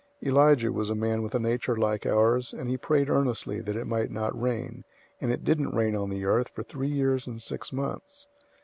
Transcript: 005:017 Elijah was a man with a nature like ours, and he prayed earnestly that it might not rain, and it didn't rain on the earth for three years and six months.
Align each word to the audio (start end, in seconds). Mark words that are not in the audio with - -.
005:017 0.23 0.29
Elijah 0.31 0.71
was 0.71 0.89
a 0.89 0.95
man 0.95 1.21
with 1.21 1.35
a 1.35 1.39
nature 1.39 1.75
like 1.75 2.07
ours, 2.07 2.53
and 2.53 2.67
he 2.71 2.75
prayed 2.75 3.07
earnestly 3.07 3.61
that 3.61 3.75
it 3.75 3.85
might 3.85 4.09
not 4.09 4.33
rain, 4.41 4.83
and 5.19 5.31
it 5.31 5.43
didn't 5.43 5.75
rain 5.75 5.95
on 5.95 6.09
the 6.09 6.25
earth 6.25 6.49
for 6.49 6.63
three 6.63 6.89
years 6.89 7.27
and 7.27 7.39
six 7.39 7.71
months. 7.71 8.25